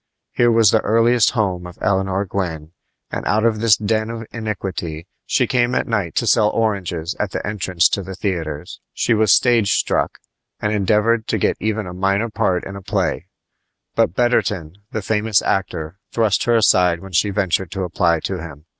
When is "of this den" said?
3.45-4.09